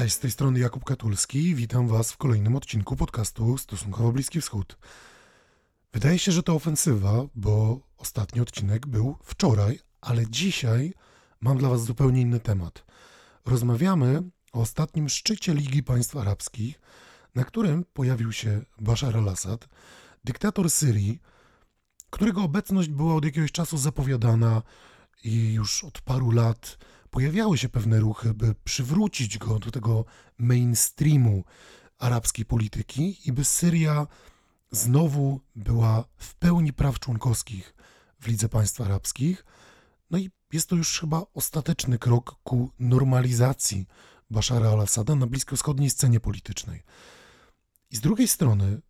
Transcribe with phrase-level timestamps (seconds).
[0.00, 1.54] Cześć, z tej strony Jakub Katulski.
[1.54, 4.78] Witam Was w kolejnym odcinku podcastu Stosunkowo Bliski Wschód.
[5.92, 10.94] Wydaje się, że to ofensywa, bo ostatni odcinek był wczoraj, ale dzisiaj
[11.40, 12.84] mam dla Was zupełnie inny temat.
[13.46, 16.80] Rozmawiamy o ostatnim szczycie Ligi Państw Arabskich,
[17.34, 19.68] na którym pojawił się Bashar al-Assad,
[20.24, 21.20] dyktator Syrii,
[22.10, 24.62] którego obecność była od jakiegoś czasu zapowiadana
[25.24, 26.78] i już od paru lat
[27.16, 30.04] pojawiały się pewne ruchy, by przywrócić go do tego
[30.38, 31.44] mainstreamu
[31.98, 34.06] arabskiej polityki i by Syria
[34.70, 37.74] znowu była w pełni praw członkowskich
[38.20, 39.44] w Lidze Państw Arabskich.
[40.10, 43.86] No i jest to już chyba ostateczny krok ku normalizacji
[44.30, 46.82] Bashara al-Assada na bliskowschodniej scenie politycznej.
[47.90, 48.80] I z drugiej strony,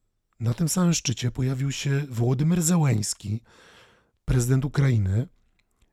[0.40, 3.40] na tym samym szczycie pojawił się Wołodymyr Zełeński,
[4.24, 5.28] prezydent Ukrainy,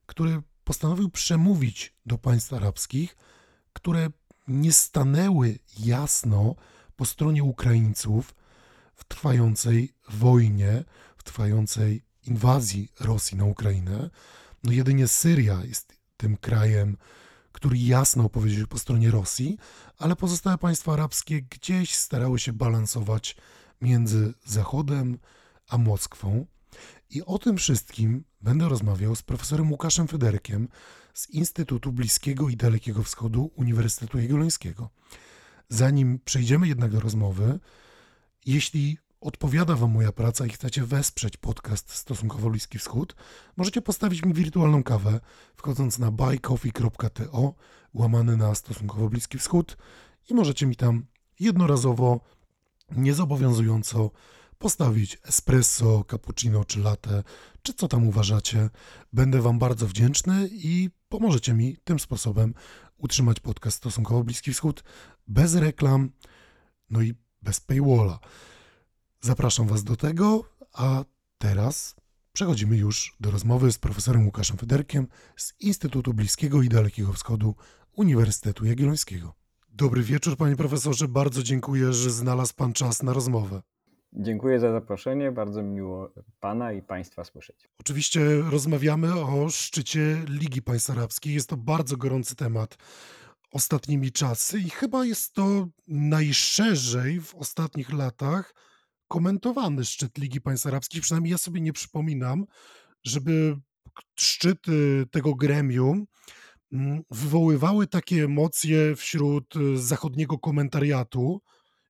[0.05, 3.17] który postanowił przemówić do państw arabskich,
[3.73, 4.09] które
[4.47, 6.55] nie stanęły jasno
[6.95, 8.35] po stronie Ukraińców
[8.95, 10.83] w trwającej wojnie,
[11.17, 14.09] w trwającej inwazji Rosji na Ukrainę.
[14.63, 16.97] No jedynie Syria jest tym krajem,
[17.51, 19.57] który jasno opowiedział po stronie Rosji,
[19.97, 23.35] ale pozostałe państwa arabskie gdzieś starały się balansować
[23.81, 25.17] między Zachodem
[25.69, 26.45] a Moskwą.
[27.13, 30.67] I o tym wszystkim będę rozmawiał z profesorem Łukaszem Federkiem
[31.13, 34.89] z Instytutu Bliskiego i Dalekiego Wschodu Uniwersytetu Jagiellońskiego.
[35.69, 37.59] Zanim przejdziemy jednak do rozmowy,
[38.45, 43.15] jeśli odpowiada Wam moja praca i chcecie wesprzeć podcast Stosunkowo Bliski Wschód,
[43.57, 45.19] możecie postawić mi wirtualną kawę,
[45.55, 47.55] wchodząc na buycoffee.to
[47.93, 49.77] łamany na Stosunkowo Bliski Wschód
[50.29, 51.05] i możecie mi tam
[51.39, 52.21] jednorazowo,
[52.91, 54.11] niezobowiązująco
[54.63, 57.23] postawić espresso, cappuccino czy latte,
[57.61, 58.69] czy co tam uważacie.
[59.13, 62.53] Będę Wam bardzo wdzięczny i pomożecie mi tym sposobem
[62.97, 64.83] utrzymać podcast Stosunkowo Bliski Wschód
[65.27, 66.11] bez reklam,
[66.89, 68.19] no i bez paywalla.
[69.21, 71.05] Zapraszam Was do tego, a
[71.37, 71.95] teraz
[72.33, 77.55] przechodzimy już do rozmowy z profesorem Łukaszem Federkiem z Instytutu Bliskiego i Dalekiego Wschodu
[77.91, 79.33] Uniwersytetu Jagiellońskiego.
[79.69, 81.07] Dobry wieczór, panie profesorze.
[81.07, 83.61] Bardzo dziękuję, że znalazł pan czas na rozmowę.
[84.15, 85.31] Dziękuję za zaproszenie.
[85.31, 87.69] Bardzo miło Pana i Państwa słyszeć.
[87.79, 88.19] Oczywiście
[88.51, 91.33] rozmawiamy o szczycie Ligi Państw Arabskich.
[91.33, 92.77] Jest to bardzo gorący temat
[93.51, 98.53] ostatnimi czasy i chyba jest to najszerzej w ostatnich latach
[99.07, 101.01] komentowany szczyt Ligi Państw Arabskich.
[101.01, 102.45] Przynajmniej ja sobie nie przypominam,
[103.05, 103.57] żeby
[104.19, 106.05] szczyty tego gremium
[106.71, 111.41] mm, wywoływały takie emocje wśród zachodniego komentariatu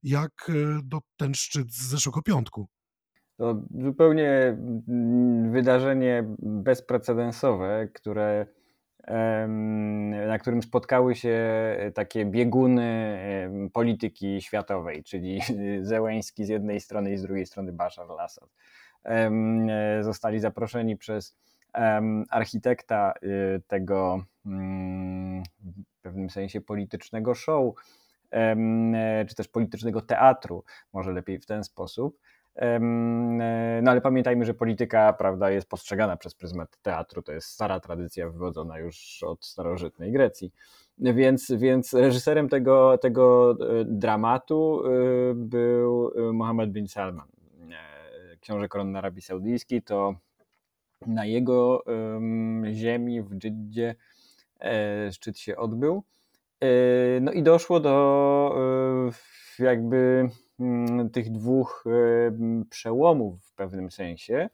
[0.03, 0.53] jak e,
[0.83, 2.67] do ten szczyt z zeszłego piątku.
[3.37, 8.45] To zupełnie mm, wydarzenie bezprecedensowe, które,
[10.27, 11.37] na którym spotkały się
[11.95, 13.19] takie bieguny
[13.73, 15.39] polityki światowej, czyli
[15.81, 18.49] Zełeński z jednej strony i z drugiej strony Bashar al-Assad.
[20.01, 21.37] Zostali zaproszeni przez
[22.29, 25.43] architekta y, tego mm,
[25.97, 28.02] w pewnym sensie politycznego show, E,
[29.29, 30.63] czy też politycznego teatru,
[30.94, 32.19] może lepiej w ten sposób.
[32.55, 32.79] E,
[33.81, 37.21] no ale pamiętajmy, że polityka prawda, jest postrzegana przez pryzmat teatru.
[37.21, 40.53] To jest stara tradycja wywodzona już od starożytnej Grecji.
[40.97, 44.83] Więc, więc reżyserem tego, tego e, dramatu
[45.35, 47.27] był Mohammed bin Salman,
[48.39, 49.81] książę koronny Arabii Saudyjskiej.
[49.81, 50.15] To
[51.07, 51.83] na jego
[52.71, 53.95] ziemi w Dżiddzie
[55.11, 56.03] szczyt się odbył.
[56.63, 58.56] E, no i doszło do
[59.59, 60.29] e, jakby
[60.59, 64.50] mm, tych dwóch e, przełomów w pewnym sensie,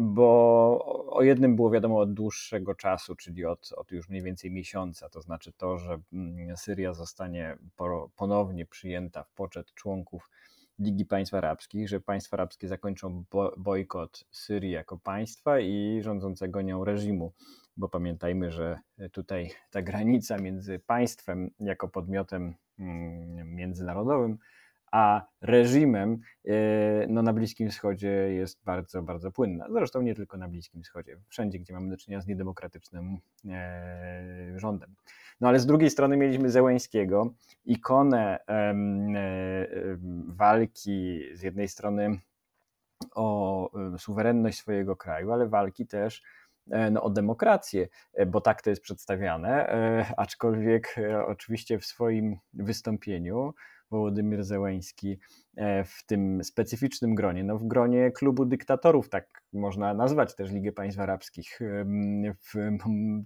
[0.00, 5.08] bo o jednym było wiadomo od dłuższego czasu, czyli od, od już mniej więcej miesiąca,
[5.08, 7.58] to znaczy to, że mm, Syria zostanie
[8.16, 10.30] ponownie przyjęta w poczet członków
[10.78, 13.24] Ligi Państw Arabskich, że państwa arabskie zakończą
[13.56, 17.32] bojkot Syrii jako państwa i rządzącego nią reżimu
[17.76, 18.78] bo pamiętajmy, że
[19.12, 24.38] tutaj ta granica między państwem jako podmiotem mm, międzynarodowym,
[24.92, 29.66] a reżimem e, no, na Bliskim Wschodzie jest bardzo, bardzo płynna.
[29.72, 34.94] Zresztą nie tylko na Bliskim Wschodzie, wszędzie, gdzie mamy do czynienia z niedemokratycznym e, rządem.
[35.40, 37.34] No ale z drugiej strony mieliśmy Zełęńskiego,
[37.64, 38.74] ikonę e,
[40.26, 42.18] walki z jednej strony
[43.14, 48.70] o suwerenność swojego kraju, ale walki też E, no, o demokrację, e, bo tak to
[48.70, 53.54] jest przedstawiane, e, aczkolwiek oczywiście w swoim wystąpieniu
[53.90, 55.18] Wołodymyr Zełęński
[55.84, 61.00] w tym specyficznym gronie, no w gronie klubu dyktatorów, tak można nazwać też Ligę Państw
[61.00, 61.58] Arabskich
[62.52, 62.54] w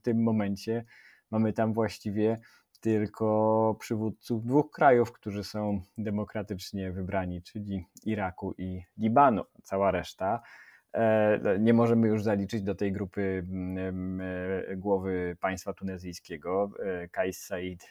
[0.03, 0.85] tym momencie
[1.31, 2.39] mamy tam właściwie
[2.81, 9.45] tylko przywódców dwóch krajów, którzy są demokratycznie wybrani, czyli Iraku i Libanu.
[9.63, 10.66] Cała reszta E,
[11.61, 14.21] nie możemy już zaliczyć do tej grupy mm,
[14.71, 16.71] e, głowy państwa tunezyjskiego.
[16.79, 17.87] E, Kais Said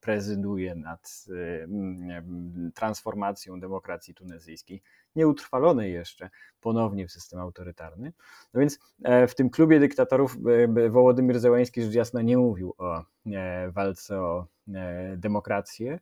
[0.00, 4.82] prezyduje nad mm, transformacją demokracji tunezyjskiej,
[5.16, 6.30] nieutrwalonej jeszcze
[6.60, 8.12] ponownie w system autorytarny.
[8.54, 8.78] No więc
[9.28, 10.36] w tym klubie dyktatorów
[10.90, 13.04] Wołodymyr Zełański rzecz jasna nie mówił o
[13.68, 14.46] walce o
[15.16, 15.98] demokrację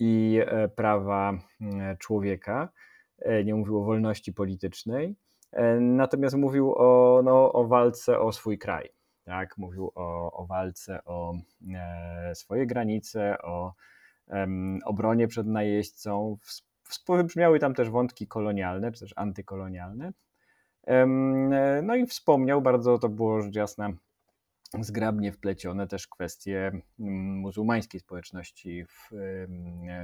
[0.00, 0.40] i
[0.76, 2.68] prawa mm, człowieka,
[3.44, 5.25] nie mówił o wolności politycznej, E,
[5.80, 8.88] natomiast mówił o, no, o walce o swój kraj.
[9.24, 9.58] Tak?
[9.58, 11.34] Mówił o, o walce o
[11.74, 13.74] e, swoje granice, o
[14.84, 16.36] obronie przed najeźdźcą.
[17.08, 20.12] Wybrzmiały tam też wątki kolonialne, czy też antykolonialne.
[21.82, 23.92] No i wspomniał, bardzo to było rzecz jasna
[24.80, 29.10] zgrabnie wplecione też kwestie muzułmańskiej społeczności w,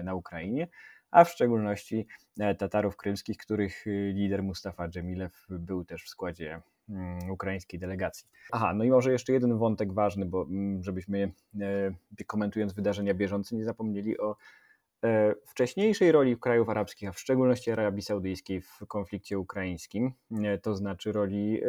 [0.04, 0.68] na Ukrainie,
[1.12, 2.06] a w szczególności
[2.40, 8.28] e, Tatarów krymskich, których y, lider Mustafa Dżemilew był też w składzie mm, ukraińskiej delegacji.
[8.52, 13.56] Aha, no i może jeszcze jeden wątek ważny, bo mm, żebyśmy e, komentując wydarzenia bieżące
[13.56, 14.36] nie zapomnieli o
[15.04, 20.12] e, wcześniejszej roli krajów arabskich, a w szczególności Arabii Saudyjskiej w konflikcie ukraińskim,
[20.62, 21.60] to znaczy roli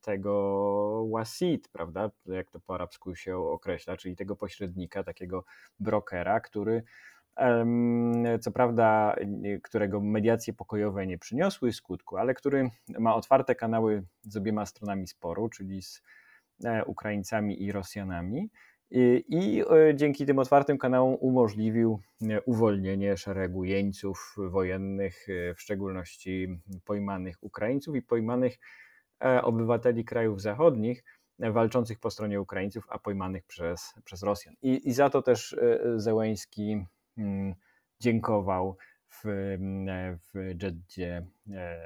[0.00, 5.44] tego wasid, prawda, jak to po arabsku się określa, czyli tego pośrednika, takiego
[5.80, 6.82] brokera, który
[8.40, 9.16] co prawda,
[9.62, 15.48] którego mediacje pokojowe nie przyniosły skutku, ale który ma otwarte kanały z obiema stronami sporu,
[15.48, 16.02] czyli z
[16.64, 18.50] e, Ukraińcami i Rosjanami.
[18.90, 25.26] I, e, dzięki tym otwartym kanałom umożliwił e, uwolnienie szeregu jeńców wojennych,
[25.56, 26.48] w szczególności
[26.84, 28.58] pojmanych Ukraińców i pojmanych
[29.42, 31.04] obywateli krajów zachodnich,
[31.38, 34.54] walczących po stronie Ukraińców, a pojmanych przez, przez Rosjan.
[34.62, 35.56] I, i za to też
[35.96, 36.86] Zełęński Mm,
[38.00, 38.76] dziękował
[39.08, 41.80] w, mm, w Jeddzie e,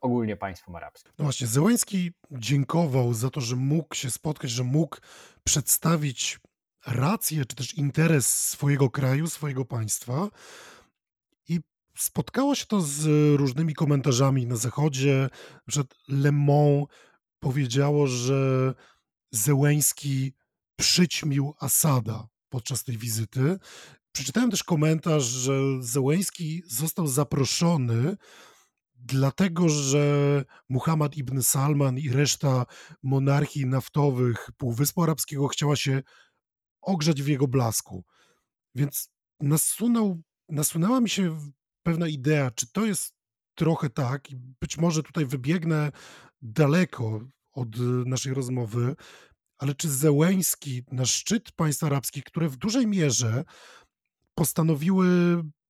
[0.00, 1.12] ogólnie państwom arabskim.
[1.18, 4.96] No właśnie, Zełański dziękował za to, że mógł się spotkać, że mógł
[5.44, 6.40] przedstawić
[6.86, 10.28] rację czy też interes swojego kraju, swojego państwa.
[11.48, 11.60] I
[11.96, 13.06] spotkało się to z
[13.36, 15.28] różnymi komentarzami na Zachodzie,
[15.66, 16.86] że Le Monde
[17.38, 18.74] powiedziało, że
[19.30, 20.32] Zełęński
[20.76, 23.58] przyćmił Asada podczas tej wizyty
[24.16, 28.16] Przeczytałem też komentarz, że Zełęński został zaproszony
[28.94, 32.66] dlatego, że Muhammad ibn Salman i reszta
[33.02, 36.02] monarchii naftowych Półwyspu Arabskiego chciała się
[36.80, 38.04] ogrzać w jego blasku.
[38.74, 39.10] Więc
[39.40, 41.38] nasunął, nasunęła mi się
[41.82, 43.14] pewna idea, czy to jest
[43.54, 45.92] trochę tak, i być może tutaj wybiegnę
[46.42, 47.20] daleko
[47.52, 47.76] od
[48.06, 48.96] naszej rozmowy,
[49.58, 53.44] ale czy Zełęński na szczyt państw arabskich, które w dużej mierze
[54.36, 55.06] postanowiły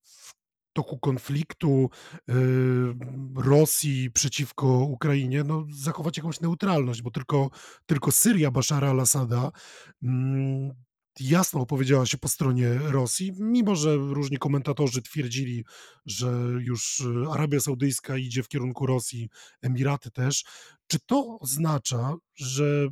[0.02, 0.34] w
[0.72, 2.32] toku konfliktu y,
[3.36, 7.50] Rosji przeciwko Ukrainie no, zachować jakąś neutralność, bo tylko,
[7.86, 9.50] tylko Syria Bashara al-Assada
[10.02, 10.70] mm,
[11.20, 15.64] jasno opowiedziała się po stronie Rosji, mimo że różni komentatorzy twierdzili,
[16.06, 17.02] że już
[17.32, 19.28] Arabia Saudyjska idzie w kierunku Rosji,
[19.62, 20.44] Emiraty też.
[20.86, 22.88] Czy to oznacza, że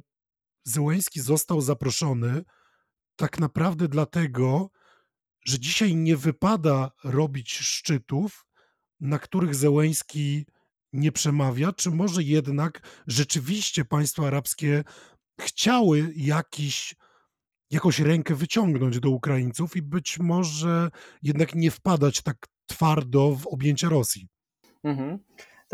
[0.64, 2.42] Zełęński został zaproszony
[3.16, 4.70] tak naprawdę dlatego,
[5.44, 8.46] że dzisiaj nie wypada robić szczytów,
[9.00, 10.46] na których Zełęński
[10.92, 14.84] nie przemawia, czy może jednak rzeczywiście państwa arabskie
[15.40, 16.94] chciały jakiś,
[17.70, 20.90] jakąś rękę wyciągnąć do Ukraińców i być może
[21.22, 24.28] jednak nie wpadać tak twardo w objęcia Rosji.
[24.84, 25.18] Mhm.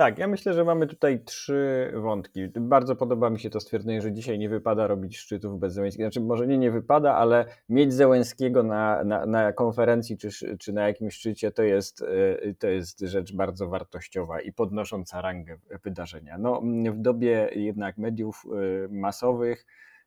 [0.00, 2.49] Tak, ja myślę, że mamy tutaj trzy wątki.
[2.49, 6.04] Bardzo podoba mi się to stwierdzenie, że dzisiaj nie wypada robić szczytów bez Zełęskiego.
[6.04, 10.88] Znaczy, może nie nie wypada, ale mieć Zełęskiego na, na, na konferencji czy, czy na
[10.88, 16.38] jakimś szczycie to jest, e, to jest rzecz bardzo wartościowa i podnosząca rangę wydarzenia.
[16.38, 19.66] No, w dobie jednak mediów e, masowych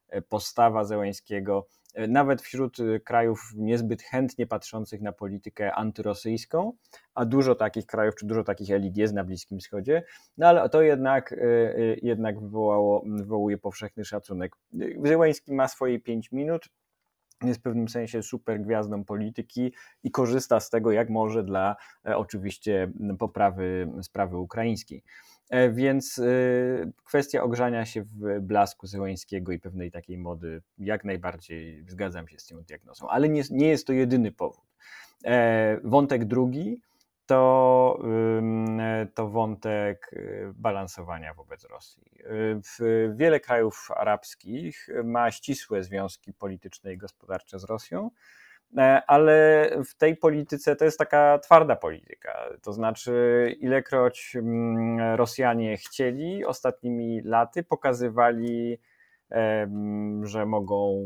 [0.10, 1.68] e, postawa Zełęskiego
[2.08, 6.74] nawet wśród y, krajów niezbyt chętnie patrzących na politykę antyrosyjską,
[7.16, 10.04] a dużo takich krajów czy dużo takich elit jest na Bliskim Wschodzie,
[10.38, 14.56] no ale to jednak, y, y, jednak wywołało, wywołuje powszechny szacunek.
[15.04, 16.70] Zełański ma swoje 5 minut,
[17.44, 19.74] jest w pewnym sensie super gwiazdą polityki
[20.04, 25.04] i korzysta z tego jak może dla e, oczywiście poprawy sprawy ukraińskiej.
[25.54, 26.24] E, więc e,
[27.04, 32.48] kwestia ogrzania się w blasku Zełańskiego i pewnej takiej mody, jak najbardziej zgadzam się z
[32.48, 34.66] tą diagnozą, ale nie, nie jest to jedyny powód.
[35.84, 36.82] Wątek drugi
[37.26, 38.00] to,
[39.14, 42.04] to wątek y, balansowania wobec Rosji.
[42.80, 48.43] Y, wiele krajów arabskich ma ścisłe związki polityczne i gospodarcze z Rosją, e,
[49.08, 52.50] ale w tej polityce to jest taka twarda polityka.
[52.62, 54.38] To znaczy, ilekroć
[55.16, 58.80] Rosjanie chcieli, ostatnimi laty pokazywali,
[60.24, 61.06] że mogą,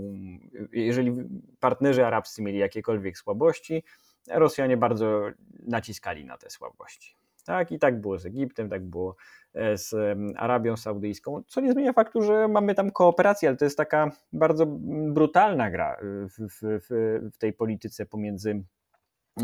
[0.72, 1.14] jeżeli
[1.60, 3.84] partnerzy arabscy mieli jakiekolwiek słabości,
[4.30, 5.22] Rosjanie bardzo
[5.68, 7.16] naciskali na te słabości.
[7.48, 9.16] Tak, i tak było z Egiptem, tak było
[9.54, 9.96] e, z
[10.38, 14.66] Arabią Saudyjską, co nie zmienia faktu, że mamy tam kooperację, ale to jest taka bardzo
[15.13, 16.88] brutalna gra e, w, w,
[17.34, 18.63] w tej polityce pomiędzy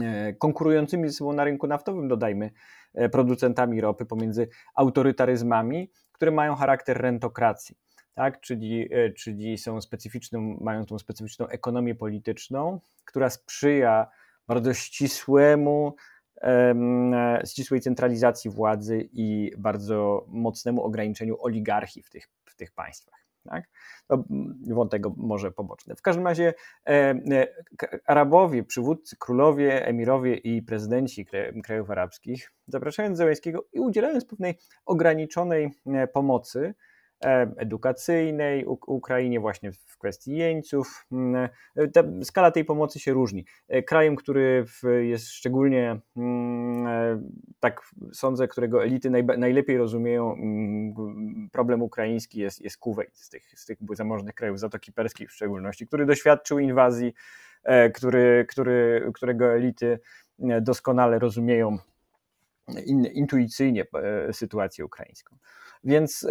[0.02, 2.52] e, konkurującymi ze sobą na rynku naftowym, dodajmy,
[3.12, 7.78] producentami ropy, pomiędzy autorytaryzmami, które mają charakter rentokracji.
[8.14, 14.08] Tak, czyli, czyli są specyficzną, mają tą specyficzną ekonomię polityczną, która sprzyja
[14.48, 15.96] bardzo ścisłemu,
[17.48, 23.24] ścisłej centralizacji władzy i bardzo mocnemu ograniczeniu oligarchii w tych, w tych państwach.
[23.44, 23.70] Tak?
[24.08, 24.24] To
[24.68, 25.96] wątek może poboczny.
[25.96, 26.54] W każdym razie
[26.88, 27.16] e,
[28.06, 31.26] Arabowie, przywódcy, królowie, emirowie i prezydenci
[31.64, 36.93] krajów arabskich, zapraszając Zełenskiego i udzielając pewnej ograniczonej e, pomocy, E,
[37.58, 41.06] edukacyjnej Ukrainie, właśnie w kwestii jeńców.
[41.12, 43.46] Mm, e, ta skala tej pomocy się różni.
[43.68, 44.66] E, krajem, który
[45.02, 47.82] jest szczególnie, mm, tak
[48.14, 53.78] sądzę, którego elity najlepiej rozumieją mm, problem ukraiński jest, jest Kuwait, z tych, z tych
[53.94, 57.14] zamożnych krajów Zatoki Perskiej w szczególności, który doświadczył inwazji,
[57.94, 60.00] który, który, którego elity
[60.62, 61.78] doskonale rozumieją
[63.14, 63.86] intuicyjnie
[64.32, 65.38] sytuację ukraińską.
[65.84, 66.28] Więc,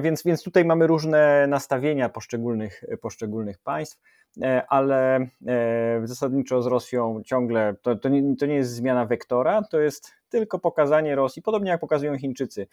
[0.00, 4.00] więc, więc tutaj mamy różne nastawienia poszczególnych, poszczególnych państw,
[4.42, 9.62] e, ale e, zasadniczo z Rosją ciągle to, to, nie, to nie jest zmiana wektora,
[9.70, 12.66] to jest tylko pokazanie Rosji, podobnie jak pokazują Chińczycy.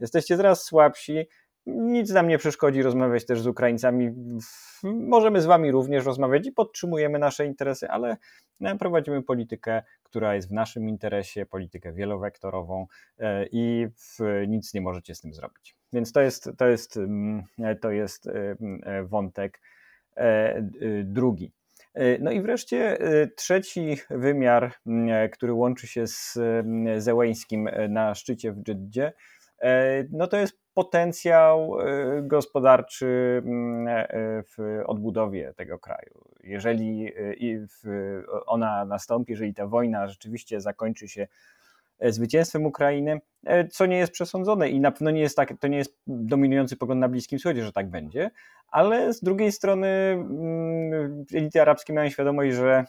[0.00, 1.26] Jesteście teraz słabsi,
[1.66, 4.10] nic nam nie przeszkodzi rozmawiać też z Ukraińcami.
[4.82, 8.16] Możemy z Wami również rozmawiać i podtrzymujemy nasze interesy, ale
[8.60, 12.86] e, prowadzimy politykę, która jest w naszym interesie, politykę wielowektorową
[13.18, 13.86] e, i
[14.48, 15.76] nic nie możecie z tym zrobić.
[15.92, 17.44] Więc to jest, to jest, mm,
[17.80, 18.56] to jest e,
[19.04, 19.60] wątek
[21.04, 21.52] drugi.
[22.20, 22.98] No i wreszcie
[23.36, 24.72] trzeci wymiar,
[25.32, 26.38] który łączy się z
[26.98, 29.12] Zełeńskim na szczycie w Dżeddzie,
[30.10, 34.06] no to jest potencjał y, gospodarczy mm, e,
[34.42, 36.24] w odbudowie tego kraju.
[36.44, 37.12] Jeżeli
[38.46, 41.28] ona nastąpi, jeżeli ta wojna rzeczywiście zakończy się
[41.98, 45.68] e, zwycięstwem Ukrainy, e, co nie jest przesądzone i na pewno nie jest tak, to
[45.68, 48.30] nie jest dominujący pogląd na Bliskim Wschodzie, że tak będzie,
[48.68, 52.84] ale z drugiej strony mm, elity arabskie mają świadomość, że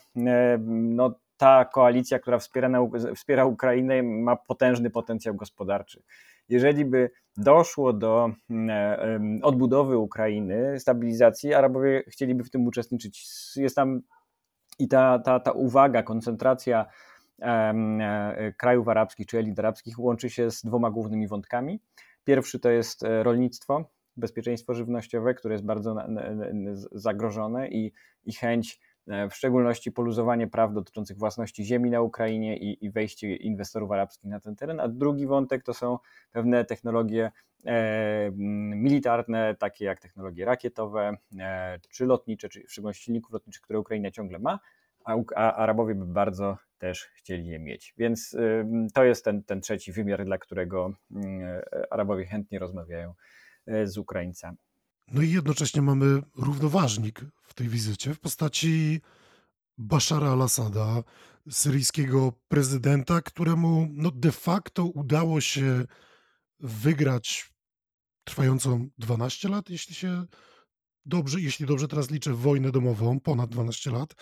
[0.66, 2.70] no, ta koalicja, która wspiera,
[3.16, 6.04] wspiera Ukrainę, ma potężny potencjał gospodarczy.
[6.50, 13.28] Jeżeli by doszło do mm, e, odbudowy Ukrainy, stabilizacji, Arabowie chcieliby w tym uczestniczyć.
[13.56, 14.02] Jest tam
[14.80, 16.86] i ta, ta, ta uwaga, koncentracja
[17.42, 21.80] e, krajów arabskich czy elit arabskich łączy się z dwoma głównymi wątkami.
[22.24, 25.96] Pierwszy to jest e, rolnictwo, bezpieczeństwo żywnościowe, które jest bardzo
[26.92, 27.94] zagrożone i,
[28.26, 33.92] i chęć w szczególności poluzowanie praw dotyczących własności ziemi na Ukrainie i, i wejście inwestorów
[33.92, 36.00] arabskich na ten teren, a drugi wątek to są
[36.32, 37.32] pewne technologie
[37.66, 38.32] e,
[38.76, 44.12] militarne, takie jak technologie rakietowe, e, czy lotnicze, czy w szczególności silników lotniczych, które Ukraina
[44.12, 44.60] ciągle ma,
[45.06, 47.94] a, a Arabowie by bardzo też chcieli je mieć.
[47.98, 53.14] Więc e, to jest ten, ten trzeci wymiar, dla którego mm, e, Arabowie chętnie rozmawiają
[53.66, 54.58] e, z Ukraińcami.
[55.12, 59.02] No i jednocześnie mamy równoważnik w tej wizycie w postaci
[59.78, 61.04] Bashara al-Assada,
[61.50, 65.86] syryjskiego prezydenta, któremu no de facto udało się
[66.60, 67.54] wygrać
[68.24, 70.26] trwającą 12 lat, jeśli się
[71.06, 74.16] dobrze, jeśli dobrze teraz liczę, wojnę domową, ponad 12 lat,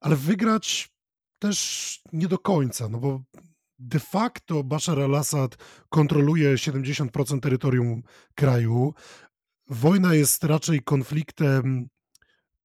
[0.00, 0.94] ale wygrać
[1.38, 3.22] też nie do końca, no bo
[3.78, 5.56] de facto Bashar al-Assad
[5.88, 8.02] kontroluje 70% terytorium
[8.34, 8.94] kraju,
[9.68, 11.88] wojna jest raczej konfliktem,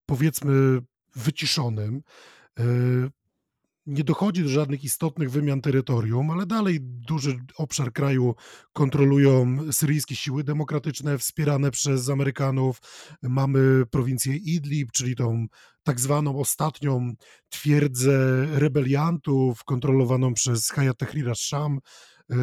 [0.05, 0.81] powiedzmy,
[1.15, 2.01] wyciszonym.
[2.59, 2.63] E,
[3.85, 8.35] nie dochodzi do żadnych istotnych wymian terytorium, ale dalej duży obszar kraju
[8.73, 12.81] kontrolują syryjskie siły demokratyczne wspierane przez Amerykanów.
[13.23, 15.45] Mamy prowincję Idlib, czyli tą
[15.83, 17.13] tak zwaną ostatnią
[17.49, 21.79] twierdzę rebeliantów kontrolowaną przez Hayat Tahrir al-Sham
[22.31, 22.35] e,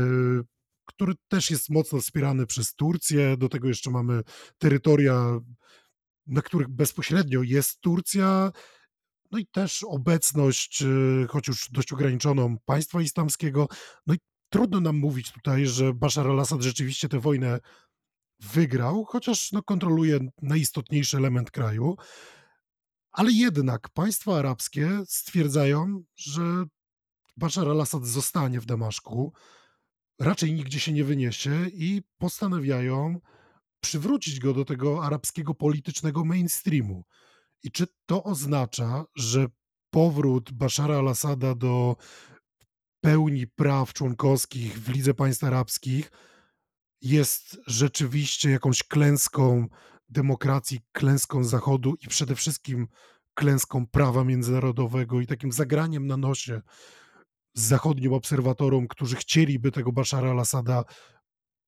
[0.86, 3.36] który też jest mocno wspierany przez Turcję.
[3.36, 4.22] Do tego jeszcze mamy
[4.58, 5.40] terytoria,
[6.26, 8.52] na których bezpośrednio jest Turcja.
[9.30, 13.68] no i też obecność, y, choć już dość ograniczoną, państwa islamskiego.
[14.06, 17.60] No i trudno nam mówić tutaj, że Bashar al-Assad rzeczywiście tę wojnę
[18.40, 21.96] wygrał, chociaż no, kontroluje najistotniejszy element kraju.
[23.12, 26.64] Ale jednak państwa arabskie stwierdzają, że
[27.36, 29.32] Bashar al-Assad zostanie w Damaszku,
[30.18, 33.20] raczej nigdzie się nie wyniesie i postanawiają
[33.80, 37.04] przywrócić go do tego arabskiego politycznego mainstreamu.
[37.62, 39.46] I czy to oznacza, że
[39.90, 41.96] powrót Bashara al-Assada do
[43.00, 46.10] pełni praw członkowskich w Lidze Państw Arabskich
[47.02, 49.68] jest rzeczywiście jakąś klęską
[50.08, 52.88] demokracji, klęską Zachodu i przede wszystkim
[53.34, 56.62] klęską prawa międzynarodowego i takim zagraniem na nosie
[57.58, 60.84] zachodnim obserwatorom, którzy chcieliby tego Bashara al-Assada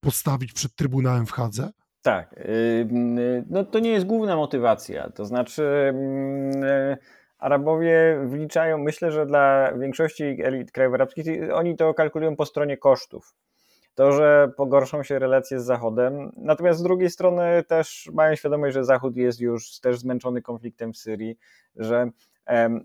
[0.00, 1.70] postawić przed Trybunałem w Hadze?
[2.02, 2.34] Tak.
[3.50, 5.10] No to nie jest główna motywacja.
[5.10, 5.94] To znaczy,
[7.38, 13.34] Arabowie wliczają, myślę, że dla większości elit krajów arabskich, oni to kalkulują po stronie kosztów.
[13.94, 18.84] To, że pogorszą się relacje z Zachodem, natomiast z drugiej strony też mają świadomość, że
[18.84, 21.38] Zachód jest już też zmęczony konfliktem w Syrii,
[21.76, 22.10] że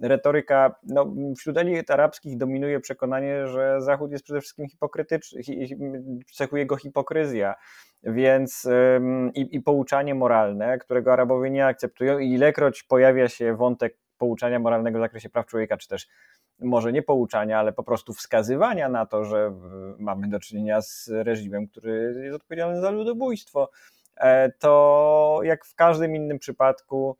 [0.01, 5.41] retoryka, no, wśród elit arabskich dominuje przekonanie, że Zachód jest przede wszystkim hipokrytyczny,
[6.33, 7.55] cechuje go hipokryzja,
[8.03, 8.67] więc
[9.33, 14.99] i, i pouczanie moralne, którego Arabowie nie akceptują i ilekroć pojawia się wątek pouczania moralnego
[14.99, 16.07] w zakresie praw człowieka, czy też
[16.59, 19.53] może nie pouczania, ale po prostu wskazywania na to, że
[19.99, 23.69] mamy do czynienia z reżimem, który jest odpowiedzialny za ludobójstwo,
[24.17, 27.17] e, to jak w każdym innym przypadku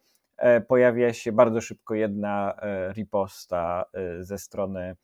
[0.68, 3.86] pojawia się bardzo szybko jedna e, riposta
[4.20, 4.96] ze strony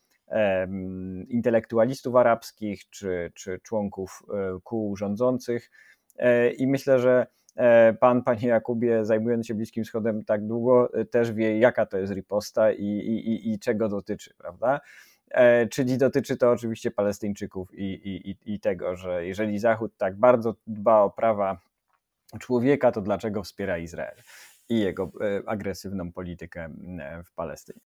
[1.28, 4.24] intelektualistów arabskich czy, czy członków
[4.64, 5.72] kół rządzących.
[6.58, 7.28] I myślę, że
[7.60, 11.98] E, pan, panie Jakubie, zajmując się Bliskim Wschodem tak długo, e, też wie, jaka to
[11.98, 14.80] jest riposta i, i, i czego dotyczy, prawda?
[15.32, 21.02] E, czyli dotyczy to oczywiście Palestyńczyków i, i tego, że jeżeli Zachód tak bardzo dba
[21.02, 21.58] o prawa
[22.40, 24.16] człowieka, to dlaczego wspiera Izrael
[24.70, 25.12] i jego
[25.46, 26.70] agresywną politykę
[27.26, 27.80] w Palestynie?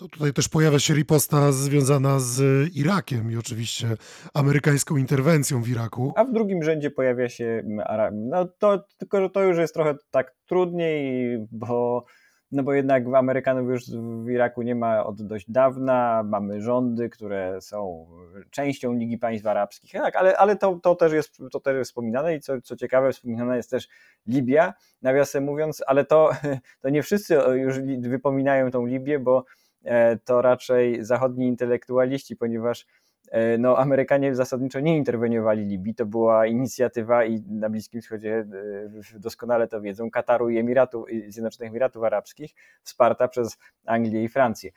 [0.00, 3.96] No tutaj też pojawia się riposta związana z Irakiem i oczywiście
[4.34, 6.12] amerykańską interwencją w Iraku.
[6.16, 8.14] A w drugim rzędzie pojawia się Arab.
[8.16, 12.04] No to tylko, że to już jest trochę tak trudniej, bo
[12.52, 13.90] no bo jednak Amerykanów już
[14.24, 18.06] w Iraku nie ma od dość dawna, mamy rządy, które są
[18.50, 22.34] częścią Ligi Państw Arabskich, tak, ale, ale to, to, też jest, to też jest wspominane
[22.34, 23.88] i co, co ciekawe, wspominana jest też
[24.26, 26.30] Libia, nawiasem mówiąc, ale to,
[26.82, 29.44] to nie wszyscy już wypominają tą Libię, bo
[29.84, 32.86] E, to raczej zachodni intelektualiści, ponieważ
[33.58, 35.94] no, Amerykanie zasadniczo nie interweniowali Libii.
[35.94, 38.46] To była inicjatywa i na Bliskim Wschodzie
[39.14, 44.70] e, doskonale to wiedzą, Kataru i Emiratu, Zjednoczonych Emiratów Arabskich, wsparta przez Anglię i Francję,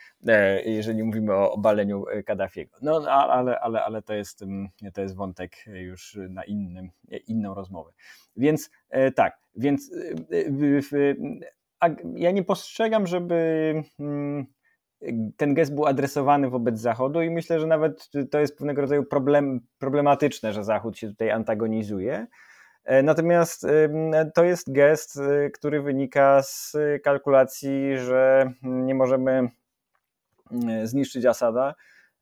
[0.65, 2.77] jeżeli mówimy o obaleniu Kaddafiego.
[2.81, 6.89] No ale, ale, ale to, jest, mm, to jest wątek już na innym,
[7.27, 7.91] inną rozmowę.
[8.37, 8.71] Więc
[9.15, 9.91] tak, więc
[12.15, 14.45] ja nie postrzegam, żeby mm,
[15.37, 19.59] ten gest był adresowany wobec Zachodu i myślę, że nawet to jest pewnego rodzaju problem,
[19.79, 22.27] problematyczne, że Zachód się tutaj antagonizuje.
[22.83, 23.67] E, natomiast
[24.33, 29.49] to jest gest, e, który wynika z kalkulacji, że nie możemy
[30.83, 31.75] zniszczyć Asada,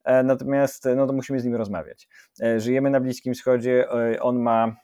[0.03, 2.07] e, natomiast no to musimy z nim rozmawiać.
[2.57, 3.87] Żyjemy na Bliskim Wschodzie,
[4.19, 4.75] on ma,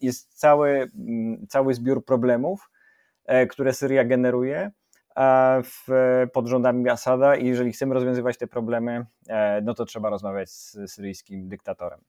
[0.00, 0.90] jest cały,
[1.48, 2.70] cały zbiór problemów,
[3.48, 4.70] które Syria generuje
[5.62, 5.88] w,
[6.32, 10.92] pod rządami Asada i jeżeli chcemy rozwiązywać te problemy, e, no to trzeba rozmawiać z
[10.92, 12.00] syryjskim dyktatorem.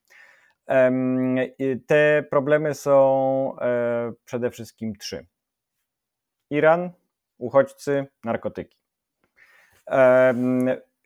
[1.87, 5.25] Te problemy są e, przede wszystkim trzy.
[6.49, 6.91] Iran,
[7.37, 8.77] uchodźcy, narkotyki.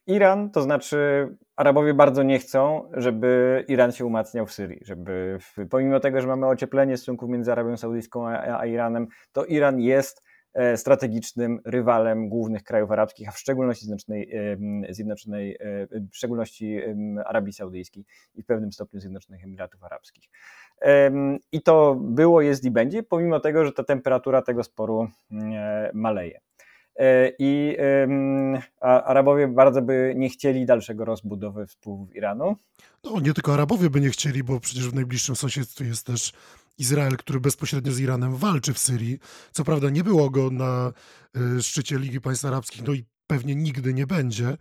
[0.08, 6.00] Iran, to znaczy Arabowie bardzo nie chcą, żeby Iran się umacniał w Syrii, żeby pomimo
[6.00, 10.31] tego, że mamy ocieplenie stosunków między Arabią Saudyjską a, a Iranem, to Iran jest E,
[10.76, 14.32] strategicznym rywalem głównych krajów arabskich, a w szczególności Zjednoczonej,
[14.90, 16.80] Zjednoczonej e, w szczególności
[17.26, 20.30] Arabii Saudyjskiej i w pewnym stopniu Zjednoczonych Emiratów Arabskich.
[21.52, 26.42] I to było, jest i będzie, pomimo tego, że ta temperatura tego sporu e, maleje.
[27.40, 27.78] I
[28.82, 32.56] Arabowie bardzo by nie chcieli dalszego rozbudowy wpływów Iranu.
[33.04, 36.34] No, nie tylko Arabowie by nie chcieli, bo przecież w najbliższym sąsiedztwie jest też
[36.78, 39.20] Izrael, który bezpośrednio z Iranem walczy w Syrii.
[39.52, 40.94] Co prawda nie było go na
[41.58, 44.58] e, szczycie Ligi Państw Arabskich, no i pewnie nigdy nie będzie,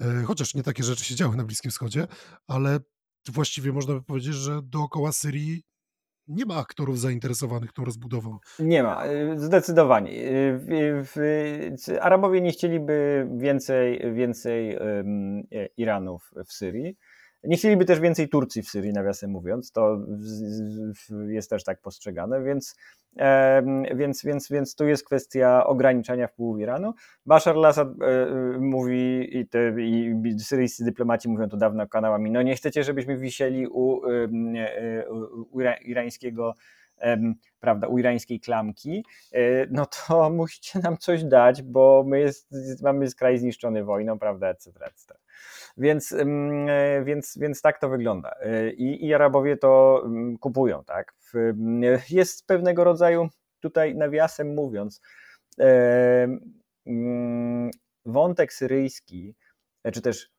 [0.00, 2.06] e, chociaż nie takie rzeczy się działy na Bliskim Wschodzie,
[2.46, 2.80] ale
[3.28, 5.62] właściwie można by powiedzieć, że dookoła Syrii
[6.28, 8.38] nie ma aktorów zainteresowanych tą rozbudową.
[8.58, 9.02] Nie ma,
[9.36, 10.10] zdecydowanie.
[12.00, 14.78] Arabowie nie chcieliby więcej, więcej
[15.76, 16.96] Iranów w Syrii.
[17.46, 19.98] Nie chcieliby też więcej Turcji w Syrii, nawiasem mówiąc, to
[21.28, 22.76] jest też tak postrzegane, więc,
[23.94, 26.94] więc, więc, więc tu jest kwestia ograniczania wpływu Iranu.
[27.26, 28.26] Bashar al-Assad e,
[28.58, 33.66] mówi i, te, i syryjscy dyplomaci mówią to dawno kanałami, no nie chcecie, żebyśmy wisieli
[33.66, 35.08] u, e,
[35.50, 36.54] u irańskiego
[37.60, 42.48] prawda, u irańskiej klamki, e, no to musicie nam coś dać, bo my jest,
[42.82, 45.23] mamy kraj zniszczony wojną, prawda, etc., etc.
[45.76, 48.34] Więc, e, więc, więc tak to wygląda.
[48.40, 50.04] E, I, I Arabowie to
[50.40, 51.14] kupują, tak.
[52.10, 53.28] Jest pewnego rodzaju,
[53.60, 55.00] tutaj nawiasem mówiąc,
[56.86, 57.70] mm,
[58.06, 59.34] wątek syryjski,
[59.92, 60.34] czy też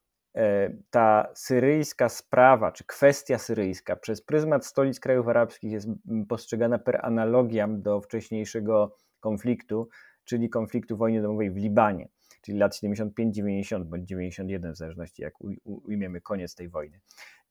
[0.89, 5.87] ta syryjska sprawa, czy kwestia syryjska przez pryzmat stolic krajów arabskich jest
[6.29, 9.89] postrzegana per analogiam do wcześniejszego konfliktu,
[10.23, 12.07] czyli konfliktu wojny domowej w Libanie,
[12.45, 16.99] czyli lat 75-90 bądź 91, w zależności jak ujmiemy koniec tej wojny.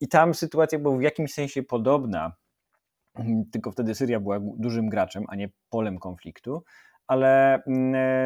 [0.01, 2.33] I tam sytuacja była w jakimś sensie podobna,
[3.53, 6.65] tylko wtedy Syria była dużym graczem, a nie polem konfliktu,
[7.07, 7.63] ale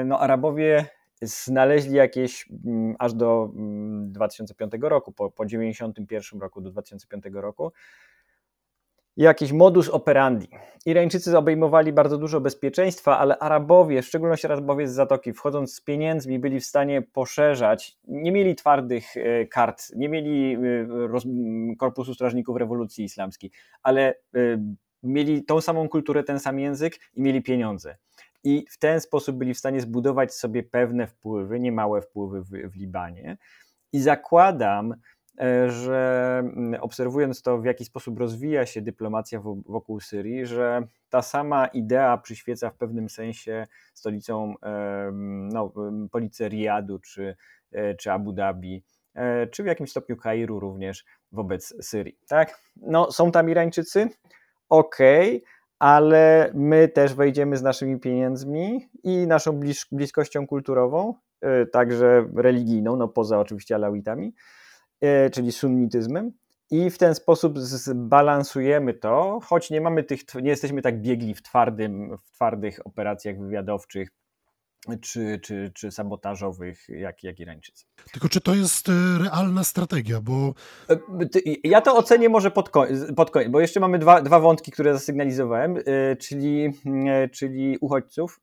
[0.04, 0.86] no, Arabowie
[1.22, 3.52] znaleźli jakieś mm, aż do
[4.02, 7.72] 2005 mm, roku, po, po 91 roku do 2005 roku,
[9.18, 10.48] jakiś modus operandi.
[10.86, 16.38] Irańczycy obejmowali bardzo dużo bezpieczeństwa, ale Arabowie, w szczególności Arabowie z Zatoki, wchodząc z pieniędzmi,
[16.38, 17.98] byli w stanie poszerzać.
[18.08, 23.50] Nie mieli twardych e, kart, nie mieli e, Korpusu Strażników Rewolucji Islamskiej,
[23.82, 24.14] ale e,
[25.02, 27.96] mieli tą samą kulturę, ten sam język i mieli pieniądze
[28.44, 32.76] i w ten sposób byli w stanie zbudować sobie pewne wpływy, niemałe wpływy w, w
[32.76, 33.38] Libanie.
[33.92, 34.94] I zakładam,
[35.68, 41.66] że mm, obserwując to, w jaki sposób rozwija się dyplomacja wokół Syrii, że ta sama
[41.66, 44.54] idea przyświeca w pewnym sensie stolicą
[45.52, 45.72] no,
[46.10, 47.36] policji Riyadu czy,
[47.72, 52.18] e, czy Abu Dhabi, e, czy w jakimś stopniu Kairu również wobec Syrii.
[52.28, 52.60] Tak?
[52.76, 54.08] No, są tam Irańczycy?
[54.68, 59.60] Okej, okay ale my też wejdziemy z naszymi pieniędzmi i naszą
[59.92, 64.57] bliskością kulturową, e, także religijną, no poza oczywiście alawitami, e,
[65.32, 66.32] czyli sunnityzmem.
[66.70, 71.42] I w ten sposób zbalansujemy to, choć nie mamy tych, nie jesteśmy tak biegli w,
[71.42, 74.08] twardym, w twardych operacjach wywiadowczych,
[75.00, 77.84] czy, czy, czy sabotażowych, jak, jak Irańczycy.
[78.12, 78.92] Tylko czy to jest e,
[79.24, 80.20] realna strategia?
[80.20, 80.54] Bo...
[80.90, 80.98] E,
[81.64, 82.70] ja to ocenię może pod,
[83.16, 86.72] pod koniec, bo jeszcze mamy dwa, dwa wątki, które zasygnalizowałem, e, czyli,
[87.32, 88.40] czyli uchodźców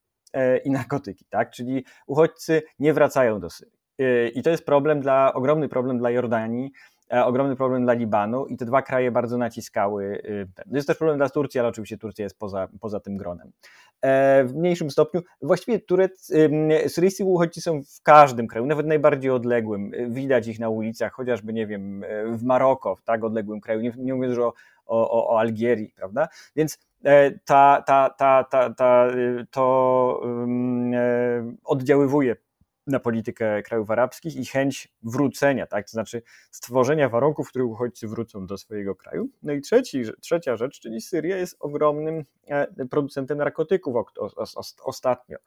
[0.66, 1.52] i narkotyki, tak?
[1.52, 3.75] Czyli uchodźcy nie wracają do Syrii.
[4.36, 6.72] I to jest problem dla, ogromny problem dla Jordanii,
[7.14, 10.04] E, ogromny problem dla Libanu i te dwa kraje bardzo naciskały.
[10.26, 13.52] Y, jest też problem dla Turcji, ale oczywiście Turcja jest poza, poza tym gronem.
[14.02, 16.32] E, w mniejszym stopniu, właściwie Turec,
[16.88, 19.92] syryjscy uchodźcy są w każdym kraju, nawet najbardziej odległym.
[20.10, 24.14] Widać ich na ulicach, chociażby, nie wiem, w Maroko, w tak odległym kraju, nie, nie
[24.14, 24.54] mówiąc już o,
[24.86, 26.28] o, o Algierii, prawda?
[26.56, 29.08] Więc e, ta, ta, ta, ta, ta,
[29.52, 30.22] to
[31.64, 32.36] oddziaływuje
[32.88, 35.86] na politykę krajów arabskich i chęć wrócenia, tak?
[35.86, 36.22] to znaczy
[36.52, 39.30] stworzenia warunków, w których uchodźcy wrócą do swojego kraju.
[39.44, 43.96] No i trzeci, trzecia rzecz, czyli Syria jest ogromnym e, producentem narkotyków
[44.84, 45.38] ostatnio.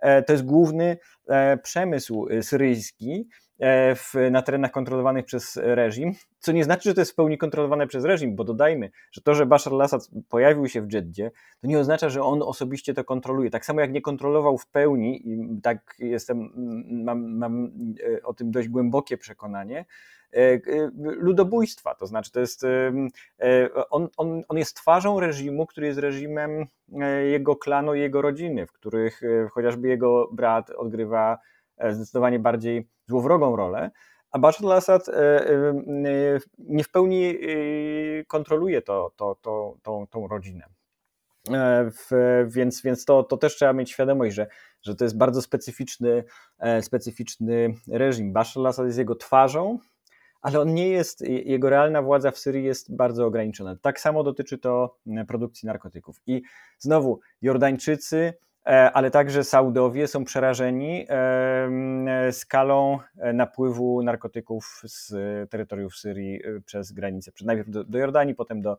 [0.00, 3.28] E, to jest główny e, przemysł syryjski,
[3.94, 7.86] w, na terenach kontrolowanych przez reżim, co nie znaczy, że to jest w pełni kontrolowane
[7.86, 11.78] przez reżim, bo dodajmy, że to, że Bashar al-Assad pojawił się w Dżeddzie, to nie
[11.78, 13.50] oznacza, że on osobiście to kontroluje.
[13.50, 16.50] Tak samo jak nie kontrolował w pełni, i tak jestem,
[17.04, 17.70] mam, mam
[18.16, 19.84] e, o tym dość głębokie przekonanie,
[20.32, 20.60] e,
[20.96, 21.94] ludobójstwa.
[21.94, 22.66] To znaczy, to jest,
[23.90, 26.66] on, on, on jest twarzą reżimu, który jest reżimem
[27.30, 31.38] jego klanu i jego rodziny, w których chociażby jego brat odgrywa
[31.90, 33.90] zdecydowanie bardziej złowrogą rolę,
[34.34, 35.74] a Bashar al-Assad e, e,
[36.58, 37.36] nie w pełni e,
[38.24, 40.66] kontroluje to, to, to, tą, tą rodzinę.
[42.48, 44.46] Więc, więc to, to też trzeba mieć świadomość, że,
[44.82, 46.24] że to jest bardzo specyficzny,
[46.80, 48.32] specyficzny reżim.
[48.32, 49.78] Bashar al-Assad jest jego twarzą,
[50.42, 53.76] ale on nie jest, jego realna władza w Syrii jest bardzo ograniczona.
[53.76, 56.20] Tak samo dotyczy to produkcji narkotyków.
[56.26, 56.42] I
[56.78, 61.06] znowu Jordańczycy E, ale także Saudowie są przerażeni
[62.32, 65.10] skalą e, napływu narkotyków z
[65.50, 67.32] terytoriów Syrii e, przez granicę.
[67.44, 68.78] Najpierw do, do Jordanii, potem do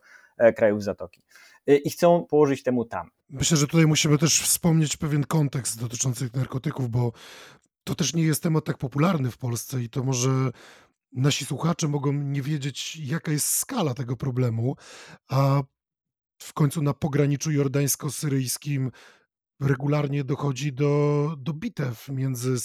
[0.55, 1.21] krajów Zatoki.
[1.67, 3.09] I chcą położyć temu tam.
[3.29, 7.11] Myślę, że tutaj musimy też wspomnieć pewien kontekst dotyczący narkotyków, bo
[7.83, 10.29] to też nie jest temat tak popularny w Polsce i to może
[11.11, 14.75] nasi słuchacze mogą nie wiedzieć, jaka jest skala tego problemu,
[15.29, 15.63] a
[16.41, 18.91] w końcu na pograniczu jordańsko-syryjskim
[19.59, 22.55] regularnie dochodzi do, do bitew między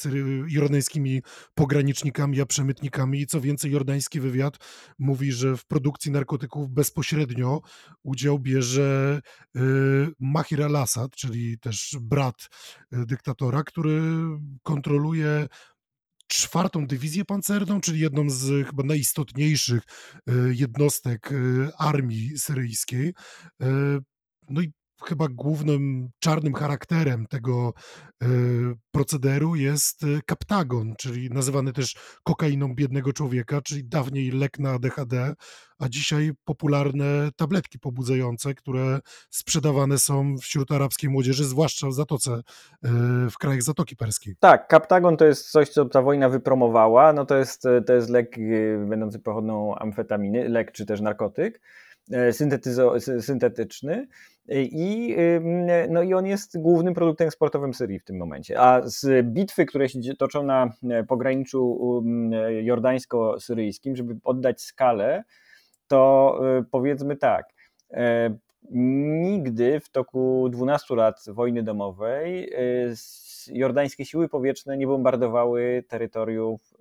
[0.49, 1.23] jordańskimi
[1.55, 3.21] pogranicznikami a przemytnikami.
[3.21, 4.57] I co więcej, jordański wywiad
[4.99, 7.61] mówi, że w produkcji narkotyków bezpośrednio
[8.03, 9.21] udział bierze
[9.57, 9.61] y,
[10.21, 12.49] Mahir al-Assad, czyli też brat
[12.93, 14.03] y, dyktatora, który
[14.63, 15.49] kontroluje
[16.27, 21.31] czwartą dywizję pancerną, czyli jedną z chyba najistotniejszych y, jednostek
[21.79, 23.15] armii syryjskiej.
[24.49, 24.73] No i
[25.05, 27.73] chyba głównym czarnym charakterem tego
[28.23, 28.27] e,
[28.91, 35.35] procederu jest e, kaptagon, czyli nazywany też kokainą biednego człowieka, czyli dawniej lek na ADHD,
[35.79, 38.99] a dzisiaj popularne tabletki pobudzające, które
[39.31, 42.41] sprzedawane są wśród arabskiej młodzieży, zwłaszcza w Zatoce, e,
[43.31, 44.35] w krajach Zatoki Perskiej.
[44.41, 48.37] Tak, kaptagon to jest coś, co ta wojna wypromowała, no to jest, to jest lek
[48.89, 51.61] będący pochodną amfetaminy, lek czy też narkotyk
[53.21, 54.07] syntetyczny,
[54.51, 55.17] i,
[55.89, 58.61] no i on jest głównym produktem eksportowym Syrii w tym momencie.
[58.61, 61.79] A z bitwy, które się toczą na e, pograniczu
[62.63, 65.25] jordańsko-syryjskim, żeby oddać skalę,
[65.87, 67.47] to e, powiedzmy tak.
[67.91, 68.35] E,
[68.71, 72.53] nigdy w toku 12 lat wojny domowej
[73.53, 76.75] jordańskie siły powietrzne nie bombardowały terytoriów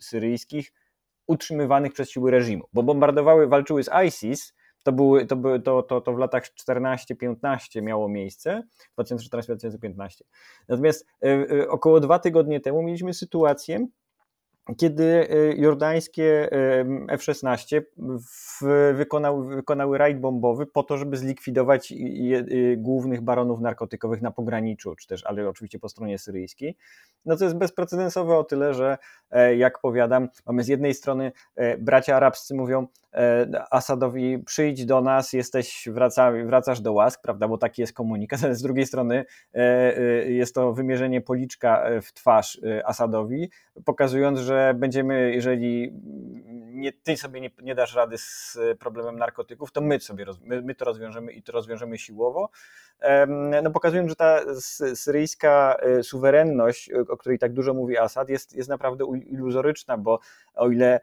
[0.00, 0.72] syryjskich
[1.26, 6.00] utrzymywanych przez siły reżimu, bo bombardowały, walczyły z ISIS, to, były, to, były, to, to,
[6.00, 8.62] to w latach 14-15 miało miejsce,
[8.98, 10.22] 2014-2015.
[10.68, 13.86] Natomiast y, y, około dwa tygodnie temu mieliśmy sytuację,
[14.76, 16.48] kiedy y, jordańskie
[17.08, 17.82] F-16
[18.94, 21.94] wykonały, wykonały rajd bombowy po to, żeby zlikwidować
[22.76, 26.76] głównych baronów narkotykowych na pograniczu, czy też, ale oczywiście po stronie syryjskiej.
[27.24, 28.98] No to jest bezprecedensowe o tyle, że
[29.30, 32.86] e, jak powiadam, mamy z jednej strony e, bracia arabscy mówią e,
[33.70, 38.62] Asadowi przyjdź do nas, jesteś, wraca, wracasz do łask, prawda, bo taki jest komunikat, z
[38.62, 39.24] drugiej strony
[40.26, 43.50] jest to wymierzenie policzka w twarz Asadowi,
[43.84, 45.92] pokazując, że będziemy, jeżeli
[46.82, 50.74] nie, ty sobie nie, nie, dasz rady z problemem narkotyków, to my sobie my, my,
[50.74, 52.50] to rozwiążemy i to rozwiążemy siłowo.
[53.62, 54.40] No pokazując, że ta
[54.94, 60.18] syryjska suwerenność, o której tak dużo mówi Assad, jest, jest naprawdę iluzoryczna, bo
[60.54, 61.00] o ile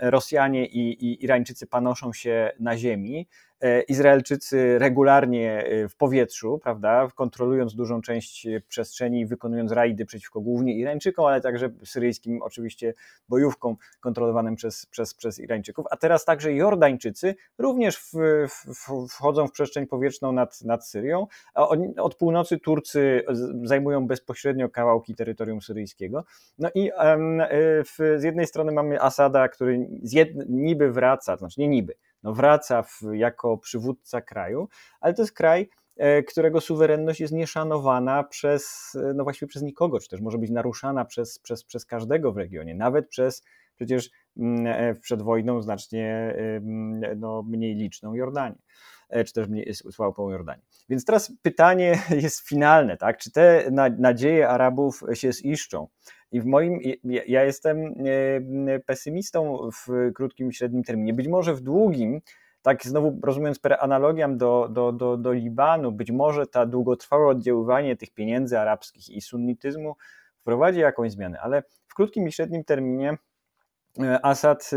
[0.00, 3.53] Rosjanie i, i Irańczycy panoszą się na ziemi, E,
[3.88, 11.26] Izraelczycy regularnie e, w powietrzu, prawda, kontrolując dużą część przestrzeni, wykonując rajdy przeciwko głównie Irańczykom,
[11.26, 12.94] ale także syryjskim oczywiście
[13.28, 18.12] bojówkom kontrolowanym przez, przez, przez Irańczyków, a teraz także Jordańczycy również w,
[18.48, 23.22] w, wchodzą w przestrzeń powietrzną nad, nad Syrią, a od północy Turcy
[23.62, 26.24] zajmują bezpośrednio kawałki terytorium syryjskiego.
[26.58, 27.42] No i um,
[27.84, 32.32] w, z jednej strony mamy Asada, który jed, niby wraca, to znaczy nie niby, no
[32.32, 34.68] wraca w, jako przywódca kraju,
[35.00, 40.00] ale to jest kraj, e, którego suwerenność jest nieszanowana przez, e, no właściwie przez nikogo,
[40.00, 43.42] czy też może być naruszana przez, przez, przez każdego w regionie, nawet przez
[43.76, 46.36] przecież mm, e, przed wojną znacznie
[47.16, 48.58] no, mniej liczną Jordanię,
[49.26, 50.62] czy też mniej słabą Jordanię.
[50.88, 53.18] Więc teraz pytanie jest finalne, tak?
[53.18, 55.88] czy te nadzieje Arabów się ziszczą?
[56.34, 57.94] I w moim, ja jestem
[58.68, 61.14] e, pesymistą w krótkim i średnim terminie.
[61.14, 62.20] Być może w długim,
[62.62, 67.96] tak znowu rozumiejąc per analogiam do, do, do, do Libanu, być może ta długotrwałe oddziaływanie
[67.96, 69.96] tych pieniędzy arabskich i sunnityzmu
[70.40, 73.18] wprowadzi jakąś zmianę, ale w krótkim i średnim terminie
[74.00, 74.70] e, Assad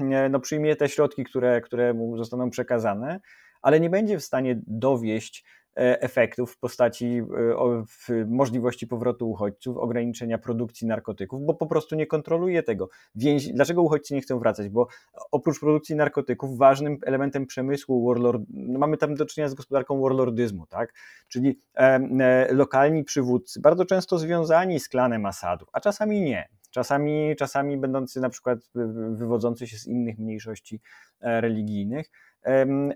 [0.00, 3.20] e, no, przyjmie te środki, które, które mu zostaną przekazane,
[3.62, 5.44] ale nie będzie w stanie dowieść
[5.78, 7.22] efektów w postaci
[8.08, 12.88] e, możliwości powrotu uchodźców, ograniczenia produkcji narkotyków, bo po prostu nie kontroluje tego.
[13.54, 14.68] Dlaczego uchodźcy nie chcą wracać?
[14.68, 14.86] Bo
[15.30, 18.42] oprócz produkcji narkotyków ważnym elementem przemysłu warlord...
[18.48, 20.94] no mamy tam do czynienia z gospodarką warlordyzmu, tak?
[21.28, 26.48] czyli e, lokalni przywódcy, bardzo często związani z klanem Asadów, a czasami nie.
[26.70, 28.58] Czasami, czasami będący na przykład
[29.12, 30.80] wywodzący się z innych mniejszości
[31.20, 32.10] religijnych,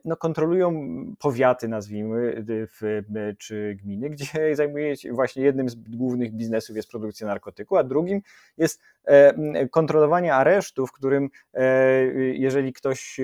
[0.04, 0.72] no, kontrolują
[1.18, 2.44] powiaty, nazwijmy,
[3.38, 8.22] czy gminy, gdzie zajmuje się właśnie jednym z głównych biznesów jest produkcja narkotyku, a drugim
[8.58, 8.80] jest
[9.70, 13.20] kontrolowanie aresztu, w którym e, jeżeli ktoś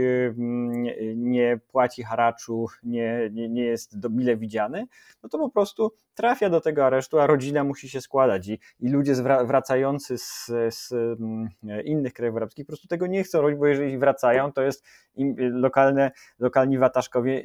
[1.17, 4.87] nie płaci haraczu, nie, nie, nie jest mile widziany,
[5.23, 8.89] no to po prostu trafia do tego aresztu, a rodzina musi się składać i, i
[8.89, 9.15] ludzie
[9.45, 10.95] wracający z, z
[11.85, 15.37] innych krajów arabskich po prostu tego nie chcą robić, bo jeżeli wracają, to jest im
[15.39, 17.43] lokalne, lokalni wataszkowie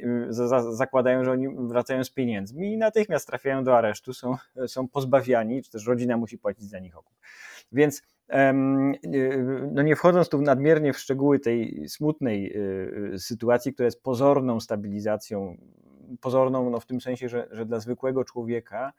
[0.70, 5.70] zakładają, że oni wracają z pieniędzmi i natychmiast trafiają do aresztu, są, są pozbawiani, czy
[5.70, 7.14] też rodzina musi płacić za nich okup.
[7.72, 8.02] Więc
[9.72, 12.56] no nie wchodząc tu nadmiernie w szczegóły tej smutnej
[13.18, 15.56] sytuacji, która jest pozorną stabilizacją,
[16.20, 18.92] pozorną no w tym sensie, że, że dla zwykłego człowieka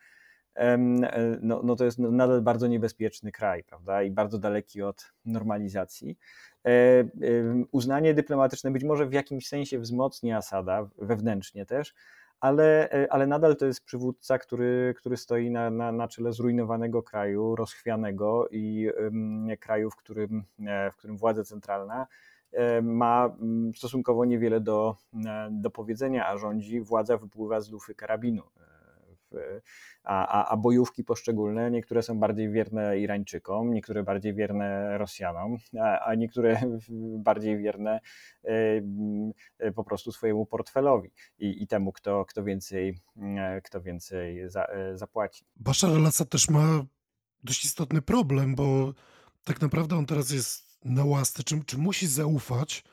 [1.41, 6.17] no, no to jest nadal bardzo niebezpieczny kraj, prawda, i bardzo daleki od normalizacji.
[6.65, 6.71] E,
[7.71, 11.93] uznanie dyplomatyczne być może w jakimś sensie wzmocni Asada, wewnętrznie też,
[12.39, 17.03] ale, e, ale nadal to jest przywódca, który, który stoi na, na, na czele zrujnowanego
[17.03, 18.89] kraju, rozchwianego i
[19.59, 22.07] kraju, w którym, e, w którym władza centralna
[22.81, 23.35] ma
[23.75, 24.95] stosunkowo niewiele do,
[25.51, 28.43] do powiedzenia, a rządzi władza wypływa z lufy karabinu
[30.03, 35.99] a, a, a bojówki poszczególne, niektóre są bardziej wierne Irańczykom, niektóre bardziej wierne Rosjanom, a,
[35.99, 36.61] a niektóre
[37.29, 37.99] bardziej wierne
[39.75, 42.97] po prostu swojemu portfelowi i, i temu, kto, kto więcej,
[43.63, 45.45] kto więcej za, y, zapłaci.
[45.55, 46.85] Bashar al-Assad też ma
[47.43, 48.93] dość istotny problem, bo
[49.43, 52.83] tak naprawdę on teraz jest na łasce, czy, czy musi zaufać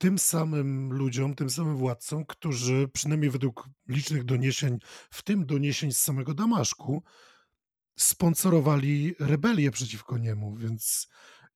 [0.00, 4.78] tym samym ludziom, tym samym władcom, którzy przynajmniej według licznych doniesień,
[5.10, 7.02] w tym doniesień z samego Damaszku,
[7.98, 11.08] sponsorowali rebelię przeciwko niemu, więc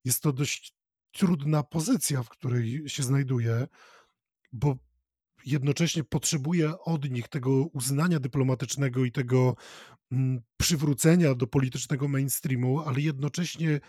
[0.05, 0.75] jest to dość
[1.13, 3.67] trudna pozycja, w której się znajduje,
[4.53, 4.77] bo
[5.45, 9.57] jednocześnie potrzebuje od nich tego uznania dyplomatycznego i tego
[10.13, 13.81] mm, przywrócenia do politycznego mainstreamu, ale jednocześnie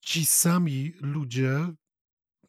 [0.00, 1.74] ci sami ludzie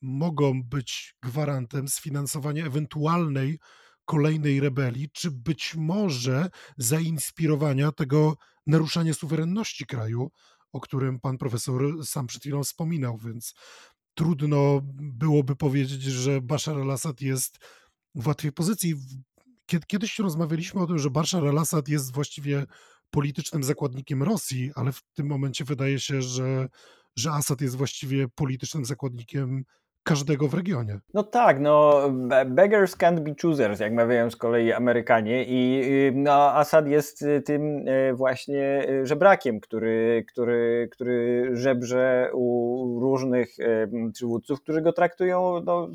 [0.01, 3.59] mogą być gwarantem sfinansowania ewentualnej
[4.05, 8.35] kolejnej rebelii, czy być może zainspirowania tego
[8.67, 10.31] naruszania suwerenności kraju,
[10.71, 13.53] o którym pan profesor sam przed chwilą wspominał, więc
[14.13, 17.57] trudno byłoby powiedzieć, że Bashar al-Assad jest
[18.15, 18.95] w łatwej pozycji.
[19.87, 22.65] Kiedyś rozmawialiśmy o tym, że Bashar al-Assad jest właściwie
[23.09, 26.69] politycznym zakładnikiem Rosji, ale w tym momencie wydaje się, że,
[27.15, 29.63] że Assad jest właściwie politycznym zakładnikiem
[30.03, 30.99] każdego w regionie.
[31.13, 32.01] No tak, no
[32.45, 35.81] beggars can't be choosers, jak mawiają z kolei Amerykanie i
[36.15, 43.55] no, Assad jest y, tym y, właśnie y, żebrakiem, który, który, który żebrze u różnych
[44.13, 45.89] przywódców, którzy go traktują no,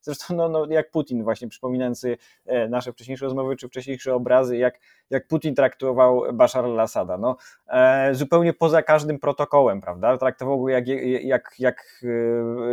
[0.00, 2.16] zresztą no, no, jak Putin właśnie, przypominający
[2.46, 7.18] e, nasze wcześniejsze rozmowy czy wcześniejsze obrazy, jak, jak Putin traktował Bashar al-Assada.
[7.18, 7.36] No,
[7.68, 10.18] e, zupełnie poza każdym protokołem, prawda?
[10.18, 10.86] Traktował go jak,
[11.22, 12.04] jak, jak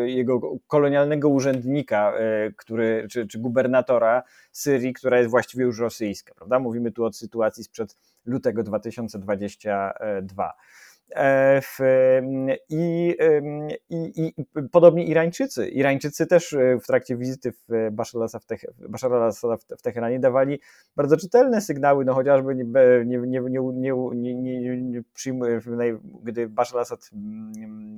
[0.05, 6.33] jego kolonialnego urzędnika, e, który, czy, czy gubernatora Syrii, która jest właściwie już rosyjska.
[6.35, 6.59] Prawda?
[6.59, 10.53] Mówimy tu o sytuacji sprzed lutego 2022.
[11.15, 11.61] E,
[12.69, 13.15] I,
[13.89, 14.33] i, I
[14.71, 15.69] podobnie Irańczycy.
[15.69, 20.59] Irańczycy też e, w trakcie wizyty w Bashar al-Assada w Teheranie dawali
[20.95, 22.63] bardzo czytelne sygnały, no chociażby nie,
[23.05, 25.61] nie, nie, nie, nie, nie, nie przyjmuje,
[26.23, 27.09] gdy Bashar al-Assad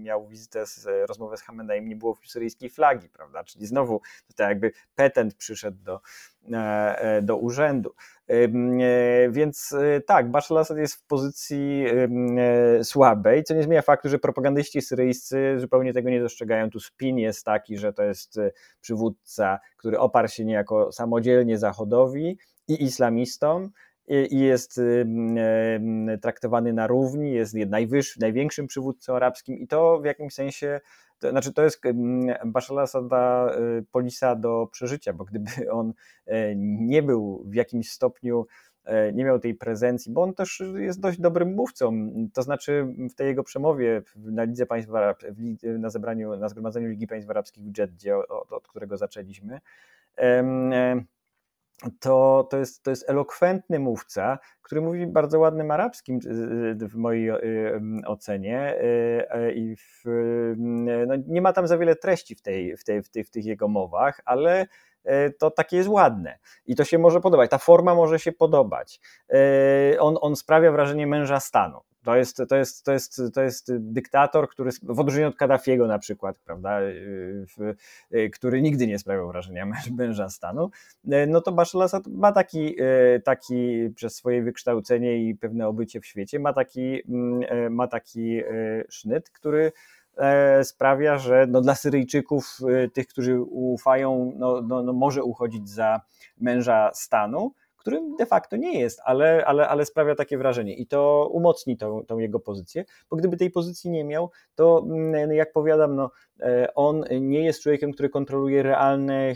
[0.04, 3.44] miał wizytę, z, rozmowę z Hameneim, nie było syryjskiej flagi, prawda?
[3.44, 4.02] Czyli znowu
[4.36, 6.02] to jakby petent przyszedł do,
[6.52, 7.96] E, do urzędu.
[8.28, 8.48] E,
[9.30, 11.86] więc e, tak, Bashar al-Assad jest w pozycji
[12.84, 16.70] słabej, co nie zmienia faktu, że propagandyści syryjscy zupełnie tego nie dostrzegają.
[16.70, 18.40] Tu spin jest taki, że to jest
[18.82, 23.70] przywódca, który oparł się niejako samodzielnie Zachodowi i islamistom,
[24.08, 24.82] i jest
[26.22, 30.82] traktowany na równi, jest najwyższym, największym przywódcą arabskim i to w jakimś sensie
[31.24, 31.82] to znaczy, to jest
[32.46, 35.94] Bashar al-Assada y, polisa do przeżycia, bo gdyby on
[36.26, 38.48] e, nie był w jakimś stopniu
[38.84, 42.10] e, nie miał tej prezencji, bo on też jest dość dobrym mówcą.
[42.34, 44.92] To znaczy w tej jego przemowie na Lidze Państw
[45.80, 49.60] na zebraniu, na Zgromadzeniu Ligi Państw Arabskich w Jeddzie, od, od którego zaczęliśmy,
[50.18, 51.04] e,
[52.00, 56.20] to, to, jest, to jest elokwentny mówca, który mówi bardzo ładnym arabskim
[56.76, 57.32] w mojej
[58.06, 58.76] ocenie
[59.56, 60.04] i w,
[61.08, 63.46] no nie ma tam za wiele treści w, tej, w, tej, w, tej, w tych
[63.46, 64.66] jego mowach, ale
[65.40, 69.00] to takie jest ładne i to się może podobać, ta forma może się podobać.
[70.00, 71.80] On, on sprawia wrażenie męża stanu.
[72.04, 76.00] To jest, to, jest, to, jest, to jest dyktator, który w odróżnieniu od Kaddafiego na
[76.00, 77.46] przykład, prawda, y,
[78.14, 80.70] y, który nigdy nie sprawiał wrażenia męża stanu,
[81.06, 82.76] y, no to Bashar al-Assad ma taki,
[83.24, 88.42] taki przez swoje wykształcenie i pewne obycie w świecie, ma taki, mm, ma taki
[88.90, 89.72] sznyt, który
[90.18, 92.60] e, sprawia, że no dla Syryjczyków,
[92.94, 96.02] tych, którzy ufają, no, no, no może uchodzić za
[96.38, 97.54] męża stanu,
[97.84, 102.06] którym de facto nie jest, ale, ale, ale sprawia takie wrażenie i to umocni tą,
[102.06, 106.74] tą jego pozycję, bo gdyby tej pozycji nie miał, to mm, jak powiadam, no, e,
[106.76, 109.34] on nie jest człowiekiem, który kontroluje realne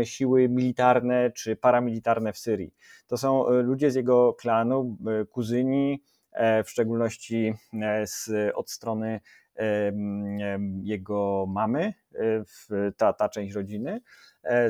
[0.00, 2.74] y, siły militarne czy paramilitarne w Syrii.
[3.06, 6.02] To są e, ludzie z jego klanu, e, kuzyni,
[6.64, 7.54] w szczególności
[8.04, 9.20] z, od strony
[10.82, 11.94] jego mamy,
[12.96, 14.00] ta, ta część rodziny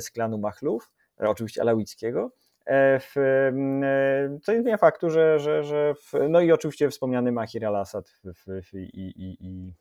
[0.01, 2.33] z klanu Machlów, oczywiście alawickiego.
[3.01, 3.13] W,
[4.43, 8.21] co nie zmienia faktu, że, że, że w, no i oczywiście wspomniany Mahir al-Assad
[8.73, 9.75] i, i, i,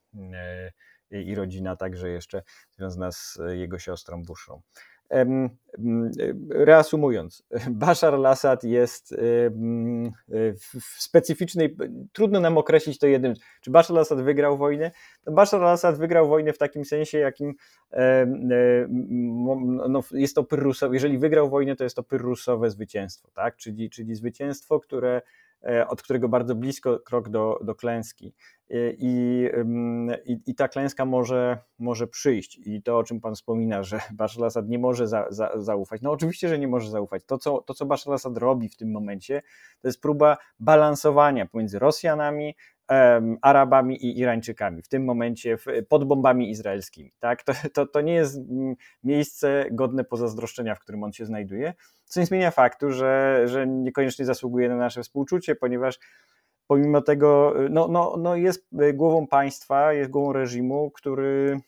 [1.12, 4.62] i rodzina także jeszcze związana z jego siostrą Bushą.
[6.50, 9.16] Reasumując, Bashar al-Assad jest
[10.60, 11.76] w specyficznej,
[12.14, 14.92] trudno nam określić to jednym, czy Bashar al-Assad wygrał wojnę?
[15.26, 17.54] No Bashar al-Assad wygrał wojnę w takim sensie, jakim
[19.90, 23.56] no, jest to pyrrusowe, jeżeli wygrał wojnę, to jest to pyrrusowe zwycięstwo, tak?
[23.56, 25.22] czyli, czyli zwycięstwo, które E,
[25.88, 28.34] od którego bardzo blisko krok do, do klęski.
[28.70, 29.46] E, I,
[30.26, 32.60] i, I, ta klęska może, może przyjść.
[32.66, 36.02] I to, o czym Pan wspomina, że Bashar al-Assad nie może za, za, zaufać.
[36.02, 37.24] No oczywiście, że nie może zaufać.
[37.26, 39.42] To co, to, co Bashar al-Assad robi w tym momencie,
[39.82, 42.56] to jest próba balansowania pomiędzy Rosjanami,
[43.42, 45.58] Arabami i Irańczykami, w tym momencie
[45.90, 47.12] pod bombami izraelskimi.
[47.20, 47.44] Tak?
[47.44, 51.74] To, to, to nie jest mm, miejsce godne pozazdroszczenia, w którym on się znajduje,
[52.06, 56.00] co nie zmienia faktu, że, że niekoniecznie zasługuje na nasze współczucie, ponieważ
[56.68, 61.60] pomimo tego no, no, no jest głową państwa, jest głową reżimu, który,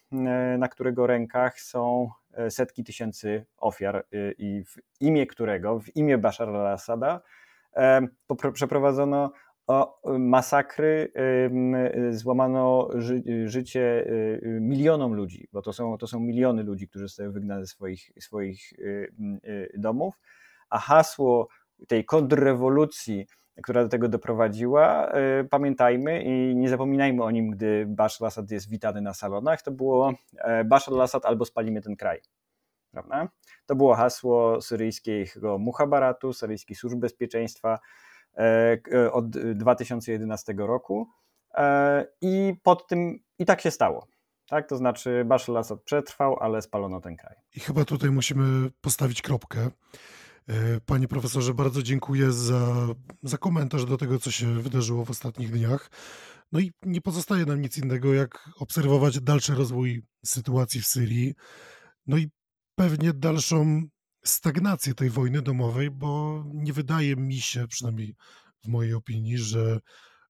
[0.57, 4.03] na którego rękach są e, setki tysięcy ofiar e,
[4.37, 7.21] i w imię którego, w imię Bashar al-Assada
[8.53, 9.31] przeprowadzono
[9.69, 11.11] o masakry,
[12.11, 17.31] złamano ży, życie y, milionom ludzi, bo to są, to są miliony ludzi, którzy zostały
[17.31, 19.11] wygnani ze swoich, swoich y,
[19.45, 20.19] y, domów,
[20.69, 21.47] a hasło
[21.87, 23.27] tej kontrrewolucji,
[23.63, 25.11] która do tego doprowadziła,
[25.49, 30.13] pamiętajmy i nie zapominajmy o nim, gdy Bashar al-Assad jest witany na salonach, to było
[30.37, 32.21] e, Bashar al-Assad albo spalimy ten kraj.
[32.91, 33.27] Prawda?
[33.65, 37.79] To było hasło syryjskiego muhabaratu, syryjskiej służb bezpieczeństwa,
[39.11, 41.07] od 2011 roku
[41.55, 44.07] e, i pod tym i tak się stało.
[44.49, 47.35] Tak, to znaczy Bashar al-Assad przetrwał, ale spalono ten kraj.
[47.55, 49.69] I chyba tutaj musimy postawić kropkę.
[50.85, 52.87] Panie profesorze, bardzo dziękuję za,
[53.23, 55.91] za komentarz do tego, co się wydarzyło w ostatnich dniach.
[56.51, 61.33] No i nie pozostaje nam nic innego, jak obserwować dalszy rozwój sytuacji w Syrii.
[62.07, 62.29] No i
[62.75, 63.81] pewnie dalszą
[64.23, 68.15] stagnację tej wojny domowej, bo nie wydaje mi się, przynajmniej
[68.63, 69.79] w mojej opinii, że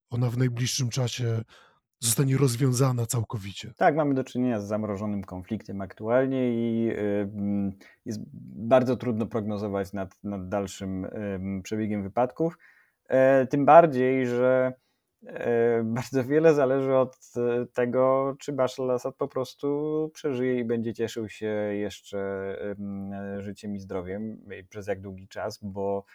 [0.10, 1.42] ona w najbliższym czasie
[2.00, 3.74] zostanie rozwiązana całkowicie.
[3.78, 6.92] Tak, mamy do czynienia z zamrożonym konfliktem aktualnie i
[8.06, 8.20] jest
[8.70, 11.08] bardzo trudno prognozować nad, nad dalszym
[11.64, 12.58] przebiegiem wypadków.
[13.10, 14.74] E, tym bardziej, że
[15.84, 21.30] bardzo wiele zależy od e, tego, czy Bashar al-Assad po prostu przeżyje i będzie cieszył
[21.30, 22.20] się jeszcze
[23.40, 26.06] życiem i zdrowiem przez jak długi czas, bo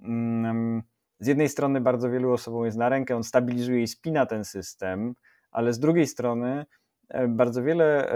[0.00, 0.82] mm,
[1.20, 5.14] z jednej strony bardzo wielu osobom jest na rękę, on stabilizuje i spina ten system,
[5.50, 6.66] ale z drugiej strony
[7.08, 8.12] e, bardzo wiele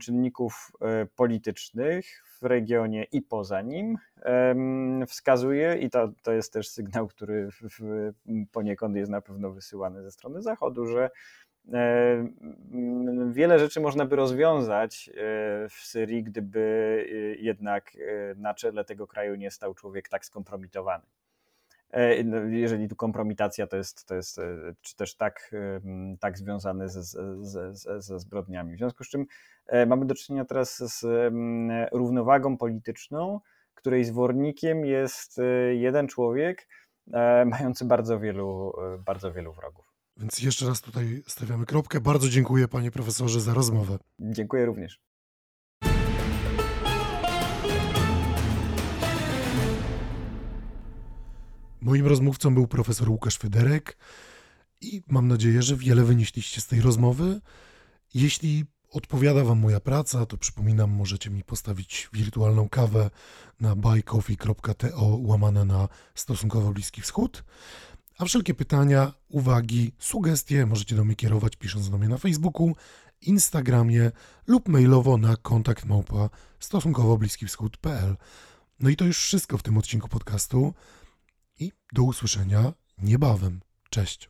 [0.00, 0.72] czynników
[1.16, 2.06] politycznych
[2.42, 3.96] w regionie i poza nim
[5.06, 8.12] wskazuje, i to, to jest też sygnał, który w,
[8.52, 11.10] poniekąd jest na pewno wysyłany ze strony Zachodu, że
[13.30, 15.12] wiele rzeczy można by rozwiązać e,
[15.68, 16.60] w Syrii, gdyby
[17.08, 21.04] e, jednak e, na czele tego kraju nie stał człowiek tak skompromitowany.
[22.24, 24.40] No, jeżeli tu kompromitacja to jest, to jest
[24.80, 25.50] czy też tak,
[26.20, 27.02] tak związane ze,
[27.42, 28.74] ze, ze zbrodniami.
[28.74, 29.26] W związku z czym
[29.86, 31.04] mamy do czynienia teraz z
[31.92, 33.40] równowagą polityczną,
[33.74, 35.40] której zwornikiem jest
[35.72, 36.68] jeden człowiek
[37.12, 39.84] e, mający bardzo wielu, e, bardzo wielu wrogów.
[40.16, 42.00] Więc jeszcze raz tutaj stawiamy kropkę.
[42.00, 43.98] Bardzo dziękuję panie profesorze za rozmowę.
[44.18, 45.00] Dziękuję również.
[51.80, 53.96] Moim rozmówcą był profesor Łukasz Federek
[54.80, 57.40] i mam nadzieję, że wiele wynieśliście z tej rozmowy.
[58.14, 63.10] Jeśli odpowiada Wam moja praca, to przypominam, możecie mi postawić wirtualną kawę
[63.60, 67.44] na buycoffee.to łamane na stosunkowo Bliski Wschód.
[68.18, 72.76] A wszelkie pytania, uwagi, sugestie możecie do mnie kierować pisząc do mnie na Facebooku,
[73.20, 74.10] Instagramie
[74.46, 75.84] lub mailowo na kontakt
[76.60, 78.16] stosunkowo bliski wschód.pl.
[78.80, 80.74] No i to już wszystko w tym odcinku podcastu
[81.60, 83.60] i do usłyszenia niebawem.
[83.90, 84.28] Cześć.